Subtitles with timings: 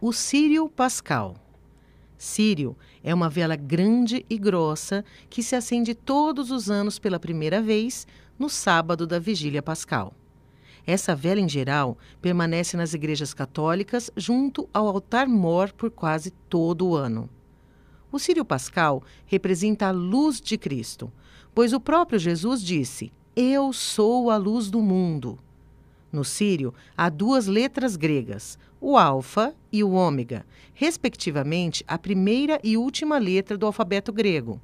[0.00, 1.36] o Sírio Pascal.
[2.18, 7.60] Sírio é uma vela grande e grossa que se acende todos os anos pela primeira
[7.62, 8.06] vez
[8.38, 10.12] no sábado da Vigília Pascal.
[10.86, 16.96] Essa vela, em geral, permanece nas igrejas católicas junto ao altar-mor por quase todo o
[16.96, 17.30] ano.
[18.12, 21.12] O Sírio Pascal representa a luz de Cristo,
[21.54, 25.38] pois o próprio Jesus disse: Eu sou a luz do mundo.
[26.14, 32.76] No sírio, há duas letras gregas, o alfa e o ômega, respectivamente a primeira e
[32.76, 34.60] última letra do alfabeto grego.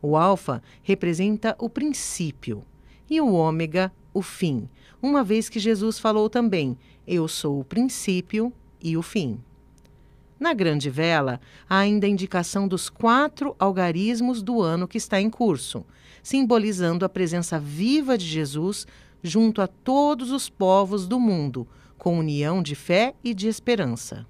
[0.00, 2.62] O alfa representa o princípio
[3.10, 4.68] e o ômega, o fim,
[5.02, 9.40] uma vez que Jesus falou também: Eu sou o princípio e o fim.
[10.38, 15.28] Na grande vela, há ainda a indicação dos quatro algarismos do ano que está em
[15.28, 15.84] curso,
[16.22, 18.86] simbolizando a presença viva de Jesus
[19.24, 24.26] junto a todos os povos do mundo, com união de fé e de esperança.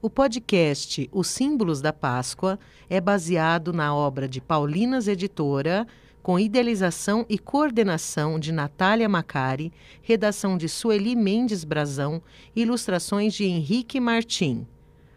[0.00, 5.84] O podcast Os Símbolos da Páscoa é baseado na obra de Paulinas Editora,
[6.22, 12.22] com idealização e coordenação de Natália Macari, redação de Sueli Mendes Brazão,
[12.54, 14.64] ilustrações de Henrique Martim.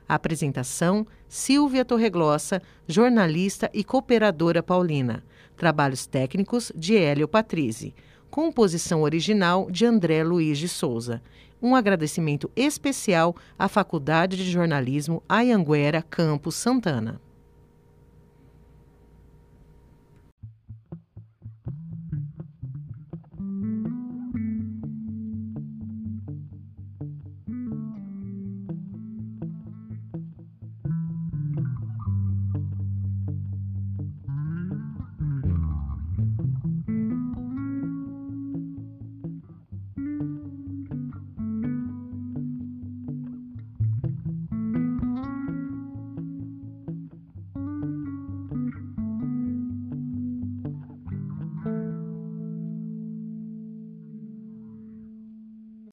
[0.09, 5.23] Apresentação: Silvia Torreglossa, jornalista e cooperadora paulina.
[5.55, 7.94] Trabalhos técnicos de Hélio Patrizzi.
[8.31, 11.22] Composição original de André Luiz de Souza.
[11.61, 17.22] Um agradecimento especial à Faculdade de Jornalismo Ayanguera Campos Santana.